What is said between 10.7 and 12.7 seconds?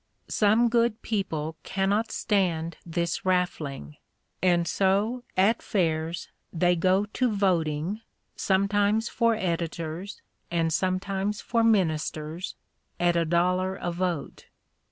sometimes for ministers,